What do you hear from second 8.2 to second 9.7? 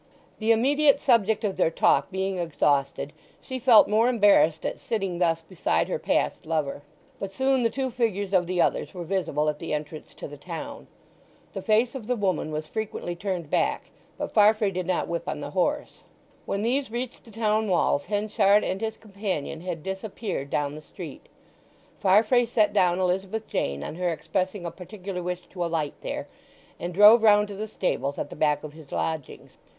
of the others were visible at